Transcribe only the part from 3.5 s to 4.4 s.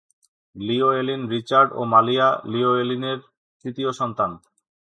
তৃতীয় সন্তান।